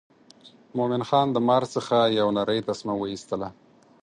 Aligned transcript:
مومن 0.77 1.01
خان 1.09 1.27
د 1.33 1.37
مار 1.47 1.63
څخه 1.75 1.97
یو 2.19 2.27
نرۍ 2.37 2.59
تسمه 2.67 2.93
وایستله. 2.97 3.49